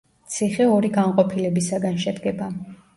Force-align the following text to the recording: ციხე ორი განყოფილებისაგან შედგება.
ციხე 0.35 0.65
ორი 0.77 0.91
განყოფილებისაგან 0.97 2.05
შედგება. 2.09 2.55